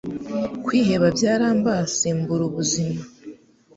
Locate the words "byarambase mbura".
1.17-2.43